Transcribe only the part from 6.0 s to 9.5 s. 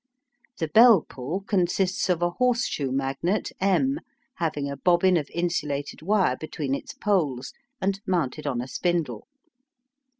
wire between its poles, and mounted on a spindle.